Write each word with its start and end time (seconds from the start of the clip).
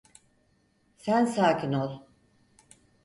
Sen 0.97 1.25
sakin 1.25 1.73
ol… 1.73 2.03